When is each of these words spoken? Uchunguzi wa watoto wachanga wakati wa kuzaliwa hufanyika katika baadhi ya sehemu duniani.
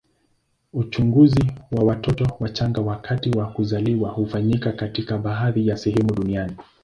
Uchunguzi 0.73 1.45
wa 1.71 1.83
watoto 1.85 2.27
wachanga 2.39 2.81
wakati 2.81 3.31
wa 3.37 3.45
kuzaliwa 3.51 4.09
hufanyika 4.11 4.71
katika 4.71 5.17
baadhi 5.17 5.67
ya 5.67 5.77
sehemu 5.77 6.15
duniani. 6.15 6.55